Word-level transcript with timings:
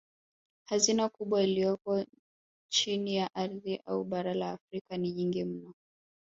Hazina 0.65 1.09
kubwa 1.09 1.43
iliyopo 1.43 2.05
chini 2.71 3.15
ya 3.15 3.35
ardhi 3.35 3.73
ya 3.87 4.03
bara 4.03 4.33
la 4.33 4.51
Afrika 4.51 4.97
ni 4.97 5.11
nyingi 5.11 5.43
mno 5.45 5.73